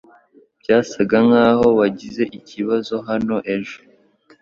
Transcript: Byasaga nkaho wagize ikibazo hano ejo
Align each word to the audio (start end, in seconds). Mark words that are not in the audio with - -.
Byasaga 0.61 1.17
nkaho 1.27 1.67
wagize 1.79 2.23
ikibazo 2.37 2.95
hano 3.07 3.35
ejo 3.55 3.77